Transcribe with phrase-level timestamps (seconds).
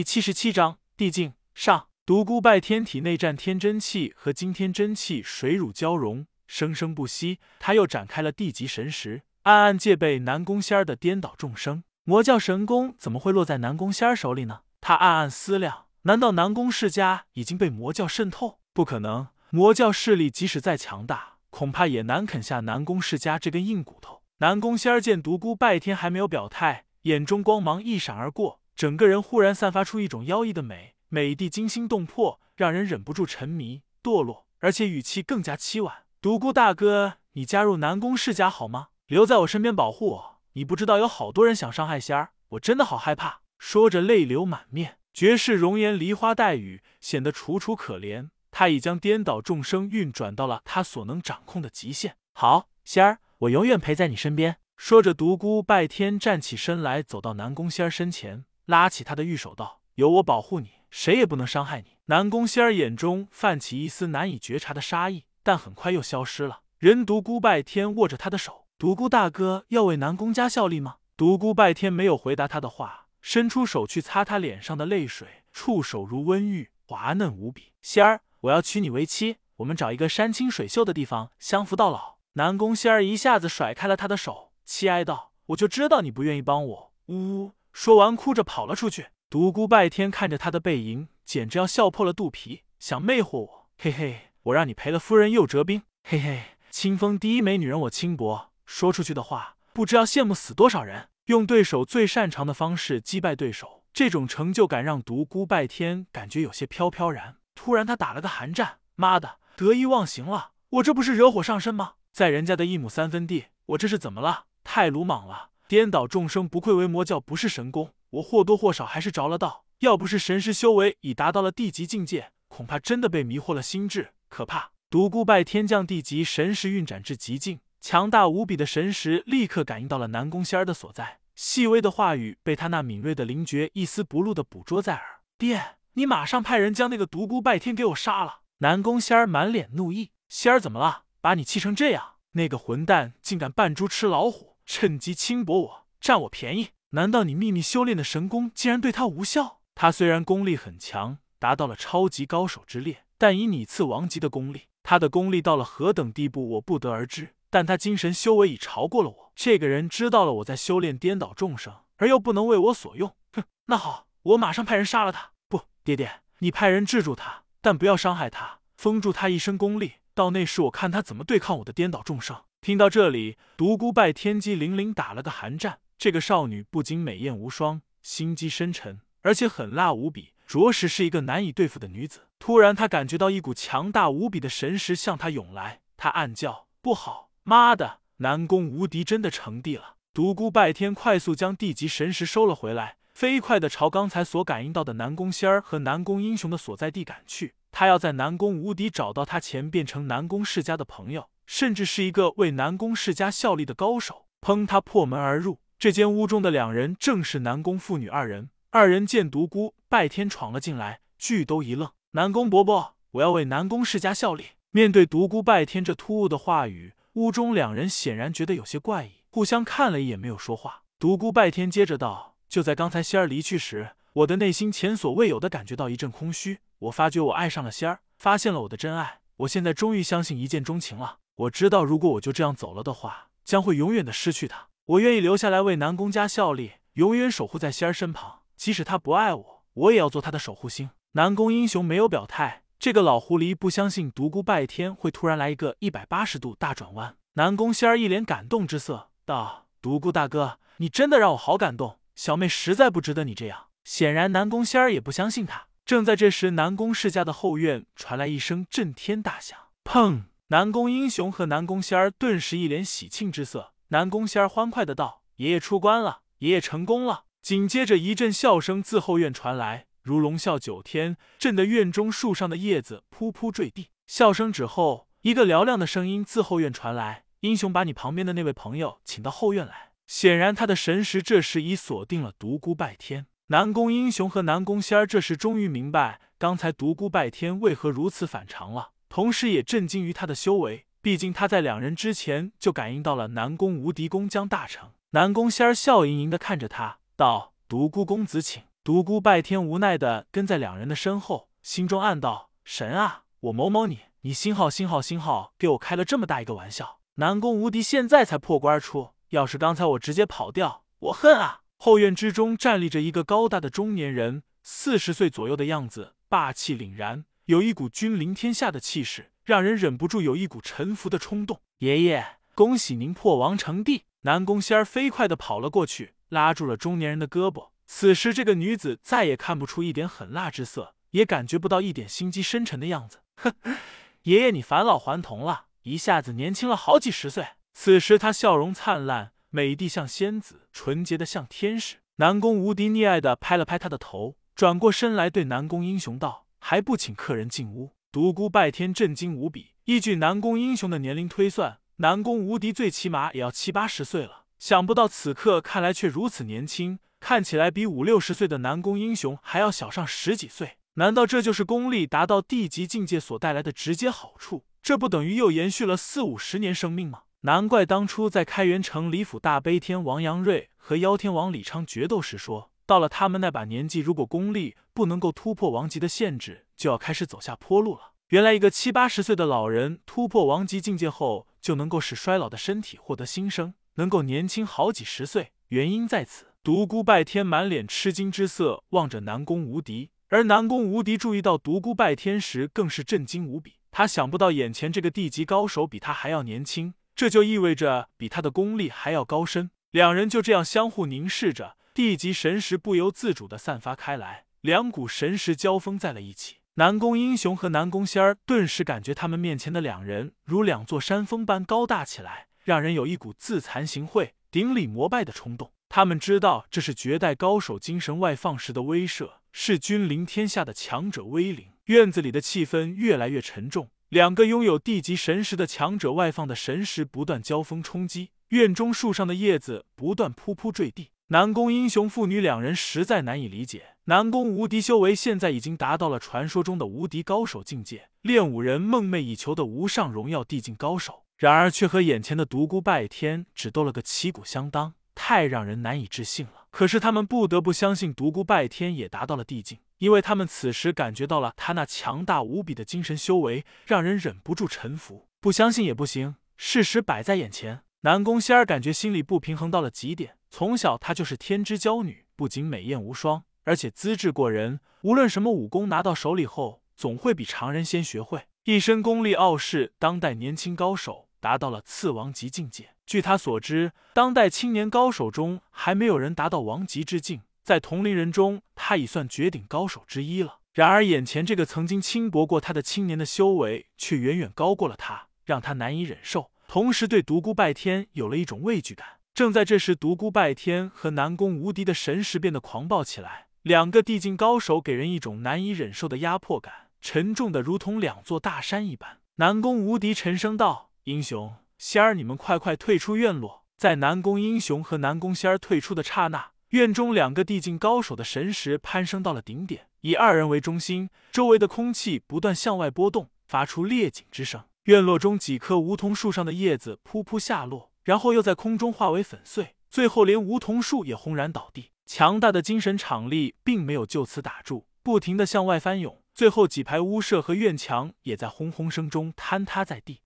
[0.00, 1.88] 第七十七章地境上。
[2.06, 7.38] 独孤拜天体内战天真气和惊天真气水乳交融，生生不息。
[7.58, 11.84] 他又展开了地级神识，暗暗戒备南宫仙儿的颠倒众生。
[12.04, 14.60] 魔教神功怎么会落在南宫仙儿手里呢？
[14.80, 18.58] 他暗暗思量：难道南宫世家已经被魔教渗透？
[18.72, 24.22] 不可能，魔教势力即使再强大，恐怕也难啃下南宫世家这根硬骨头。
[24.38, 28.59] 南宫仙儿见独孤拜天还没有表态，眼中光芒一闪而过。
[28.80, 36.04] 整个人忽然散发出一种妖异的美，美的惊心动魄，让人忍不住沉迷堕落，而且语气更加凄婉。
[36.22, 38.88] 独孤大哥，你加入南宫世家好吗？
[39.06, 40.40] 留在我身边保护我。
[40.54, 43.42] 你不知道有好多人想伤害仙儿，我真的好害怕。
[43.58, 48.30] 说着泪流满面，绝世容颜梨花带雨，显得楚楚可怜。
[48.50, 52.16] 他已将颠倒众生运转到了他所能掌控的极限。
[52.32, 54.56] 好，仙儿，我永远陪在你身边。
[54.78, 58.46] 说着，独孤拜天站起身来，走到南宫仙儿身前。
[58.70, 66.60] 拉起他的玉手道：“有我保护你，谁也不能伤害你。”南宫仙儿眼中泛起一丝难以觉察的杀意，但很快又消失了。
[66.78, 77.72] 人独孤拜天握着他的手：“独孤大哥要为南宫家效力吗？”独孤拜天没有回答他的话，伸出手去擦他脸上的泪水，触手如温玉，滑嫩无比。
[77.82, 82.16] 仙儿，我要娶你为妻，我们找一个山清水秀的地方相扶到老。
[82.34, 87.52] 南宫仙儿一下子甩开了他的手，凄哀道：“我就知道你不愿意帮我。”呜呜。
[87.72, 89.08] 说完，哭着跑了出去。
[89.28, 101.08] 独孤拜天看着他的背影，简直要笑破了肚皮，想魅惑我，嘿嘿，我让你赔了夫人又折兵，嘿嘿，清风第一美女人我轻薄，说出去的话，不知要羡慕死多少人。
[101.26, 107.36] 用对手最擅长的方式击败对手，这种成就感让独孤拜天感觉有些飘飘然。
[107.54, 111.92] 突然，他打了个寒战，妈的，得意忘形了，我这不是惹火上身吗？
[112.10, 114.46] 在人家的一亩三分地，我这是怎么了？
[114.64, 115.49] 太鲁莽了。
[115.70, 119.66] 颠倒众生，不愧为魔教，不是神功，我或多或少还是着了道。
[119.78, 124.10] 要不是神识修为已达到了地级境界，恐怕真的被迷惑了心智。
[124.28, 124.72] 可怕！
[124.90, 131.20] 独孤拜天将地级神识运转至极境，强大无比的神识立刻感应到了南宫仙儿的所在。
[131.36, 135.20] 细微的话语被他那敏锐的灵觉一丝不漏的捕捉在耳。
[135.38, 138.40] 爹，你马上派人将那个独孤拜天给我杀了！
[138.58, 141.04] 南宫仙儿满脸怒意：仙儿怎么了？
[141.20, 142.14] 把你气成这样？
[142.32, 144.49] 那个混蛋竟敢扮猪吃老虎！
[144.72, 146.68] 趁机轻薄我，占我便宜？
[146.90, 149.58] 难道你秘密修炼的神功竟然对他无效？
[149.74, 157.34] 他虽然功力很强，达到了超级高手之列，但以你次王级的功力，他的功力到了何等地步，我不得而知。
[157.50, 159.32] 但他精神修为已超过了我。
[159.34, 163.16] 这个人知道了我在修炼颠倒众生，而又不能为我所用。
[163.32, 165.32] 哼，那好，我马上派人杀了他。
[165.48, 169.94] 不，爹爹，你派人制住他，但不要伤害他，封住他一身功力。
[170.14, 172.44] 到那时，我看他怎么对抗我的颠倒众生。
[172.60, 175.78] 听到这里，独孤拜天机灵灵打了个寒战。
[175.96, 182.26] 这个少女不仅美艳无双，心机深沉，而且狠辣无比，着实是一个难以对付的女子。
[182.38, 197.54] 突然，他感觉到一股强大无比的神识向他涌来，他暗叫：“不好，妈的，南宫无敌真的成帝了！”独孤拜天快速将地级神识收了回来，飞快的朝刚才所感应到的南宫仙儿和南宫英雄的所在地赶去。
[197.72, 201.30] 他要在南宫无敌找到他前，变成南宫世家的朋友。
[201.50, 204.26] 甚至是一个为南宫世家效力的高手。
[204.40, 204.64] 砰！
[204.64, 208.50] 他破门而入，这间屋中的两人正是南宫父女二人。
[208.70, 211.90] 二人见独孤拜天闯了进来，俱都一愣。
[212.12, 214.44] 南宫伯伯，我要为南宫世家效力。
[214.70, 220.82] 面对独孤拜天这突兀的话语，屋中两人显然觉得有些怪异，互相看了一眼，没有说话。
[221.00, 226.60] 独孤拜天接着道：“就在刚才仙儿离去时，我的内心前所未有的感觉到一阵空虚。
[226.78, 229.18] 我发觉我爱上了仙儿，发现了我的真爱。
[229.38, 234.68] 我现在终于相信一见钟情了。”我知道，如果我就这样走了的话，将会永远的失去他。
[234.84, 238.40] 我愿意留下来为南宫家效力，永远守护在仙儿身旁。
[238.56, 240.90] 即使他不爱我，我也要做他的守护星。
[241.12, 247.16] 南宫英雄没有表态，这个老狐狸不相信独孤拜天会突然来一个一百八十度大转弯。
[247.34, 255.68] 南宫仙儿一脸感动之色道：“独孤大哥，你真的让我好感动，小妹实在不值得你这样。”显然，南宫仙儿也不相信他。
[255.86, 260.24] 正在这时，南宫世家的后院传来一声震天大响，砰！
[260.50, 263.72] 南宫英雄和南宫仙儿顿时一脸喜庆之色。
[263.90, 273.90] 南宫仙儿欢快的道：“爷爷出关了，爷爷成功了。”紧接着一阵笑声自后院传来，如龙啸九天，震得院中树上的叶子噗噗坠地。
[274.08, 283.26] 笑声止后，一个嘹亮的声音自后院传来：“英雄，把你旁边的那位朋友请到后院来。”显然，他的神识这时已锁定了独孤拜天。
[283.46, 288.90] 南宫英雄和南宫仙儿这时终于明白，刚才独孤拜天为何如此反常了。
[289.10, 294.90] 同时也震惊于他的修为，毕竟他在两人之前就感应到了南宫无敌功将大成。
[295.10, 307.00] 南宫仙儿笑盈盈的看着他，道：“独孤公子请。”独孤拜天无奈的跟在两人的身后，心中暗道：神啊，我某某你，你星号星号星号，给我开了这么大一个玩笑！
[307.16, 311.62] 南宫无敌现在才破关而出，要是刚才我直接跑掉，我恨啊！
[311.76, 321.60] 后院之中站立着一个高大的中年人，四十岁左右的样子，霸气凛然，有一股君临天下的气势，让人忍不住有一股臣服的冲动。
[321.78, 322.24] 爷爷，
[322.54, 324.04] 恭喜您破王成帝！
[324.20, 327.70] 南宫仙儿飞快的跑了过去，拉住了中年人的胳膊。
[327.88, 333.18] 此时，这个女子再也看不出一点狠辣之色，也感觉不到一点心机深沉的样子。
[333.38, 333.52] 哼，
[334.22, 337.44] 爷爷，你返老还童了，一下子年轻了好几十岁。
[337.72, 339.32] 此时，她笑容灿烂。
[339.48, 341.96] 美的像仙子，纯洁的像天使。
[342.18, 354.46] 南宫无敌溺爱的拍了拍他的头，转过身来对南宫英雄道：“还不请客人进屋。”独孤拜天震惊无比，依据南宫英雄的年龄推算，南宫无敌最起码也要七八十岁了。
[354.58, 360.76] 想不到此刻看来却如此年轻，看起来比五六十岁的南宫英雄还要小上十几岁。
[360.94, 364.64] 难道这就是功力达到地级境界所带来的直接好处？
[364.82, 367.22] 这不等于又延续了四五十年生命吗？
[367.42, 378.14] 难怪当初在开元城李府大悲天王杨瑞和妖天王李昌决斗时说，到了他们那把年纪，如果功力不能够突破王级的限制，就要开始走下坡路了。
[378.30, 385.52] 原来一个七八十岁的老人突破王级境界后，就能够使衰老的身体获得新生，能够年轻好几十岁。
[385.68, 386.46] 原因在此。
[386.64, 393.76] 独孤拜天满脸吃惊之色望着南宫无敌，而南宫无敌注意到独孤拜天时，更是震惊无比。
[393.92, 396.94] 他想不到眼前这个地级高手比他还要年轻。
[397.14, 399.70] 这就意味着比他的功力还要高深。
[399.92, 406.56] 两人就这样相互凝视着，地级神识不由自主的散发开来，两股神识交锋在了一起。
[406.76, 415.72] 南宫英雄和南宫仙儿顿时感觉他们面前的两人如两座山峰般高大起来，让人有一股自惭形秽、顶礼膜拜的冲动。
[415.90, 421.66] 他们知道这是绝代高手精神外放时的威慑，是君临天下的强者威灵。
[421.84, 423.90] 院子里的气氛越来越沉重。
[424.08, 431.10] 两个拥有地级神识的强者外放的神识不断交锋冲击，院中树上的叶子不断噗噗坠地。
[431.32, 446.66] 南宫英雄父女两人实在难以理解，南宫无敌修为现在已经达到了传说中的无敌高手境界，练武人梦寐以求的无上荣耀地境高手，然而却和眼前的独孤拜天只斗了个旗鼓相当，太让人难以置信了。
[446.72, 449.78] 可是他们不得不相信独孤拜天也达到了地境。
[449.98, 455.28] 因为他们此时感觉到了他那强大无比的精神修为，让人忍不住臣服。
[455.40, 457.82] 不相信也不行，事实摆在眼前。
[458.00, 460.34] 南宫仙儿感觉心里不平衡到了极点。
[460.50, 464.80] 从小她就是天之娇女，不仅美艳无双，而且资质过人。
[465.02, 468.46] 无论什么武功拿到手里后，总会比常人先学会。
[468.64, 472.90] 一身功力傲视当代年轻高手，达到了次王级境界。
[473.06, 477.40] 据他所知，当代青年高手中还没有人达到王级之境。
[477.62, 480.58] 在同龄人中，他已算绝顶高手之一了。
[480.72, 486.50] 然而，眼前这个曾经轻薄过他的青年的修为，却远远高过了他，让他难以忍受。
[486.68, 489.19] 同时，对独孤拜天有了一种畏惧感。
[489.34, 493.46] 正在这时，独孤拜天和南宫无敌的神识变得狂暴起来。
[493.62, 499.18] 两个地境高手给人一种难以忍受的压迫感，沉重的如同两座大山一般。
[499.36, 506.50] 南宫无敌沉声道：“英雄仙儿，你们快快退出院落。”在南宫英雄和南宫仙儿退出的刹那。
[506.70, 514.62] 院中两个地境高手的神识攀升到了顶点，以二人为中心，周围的空气不断向外波动，发出裂紧之声。
[514.84, 521.90] 院落中几棵梧桐树上的叶子噗噗下落，然后又在空中化为粉碎，最后连梧桐树也轰然倒地。
[522.06, 530.22] 强大的精神场力并没有就此打住，不停的向外翻涌，最后几排屋舍和院墙也在轰轰声中坍塌在地。